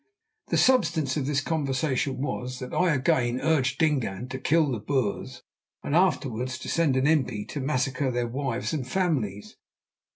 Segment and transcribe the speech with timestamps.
[0.47, 5.43] The substance of this conversation was that I again urged Dingaan to kill the Boers
[5.83, 9.57] and afterwards to send an impi to massacre their wives and families.